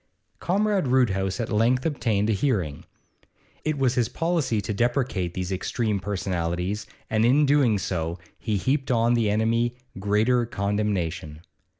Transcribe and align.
Comrade 0.39 0.87
Roodhouse 0.87 1.39
at 1.39 1.51
length 1.51 1.85
obtained 1.85 2.27
a 2.27 2.33
hearing. 2.33 2.85
It 3.63 3.77
was 3.77 3.93
his 3.93 4.09
policy 4.09 4.59
to 4.59 4.73
deprecate 4.73 5.35
these 5.35 5.51
extreme 5.51 5.99
personalities, 5.99 6.87
and 7.07 7.23
in 7.23 7.45
doing 7.45 7.77
so 7.77 8.17
he 8.39 8.57
heaped 8.57 8.89
on 8.89 9.13
the 9.13 9.29
enemy 9.29 9.75
greater 9.99 10.47
condemnation. 10.47 11.43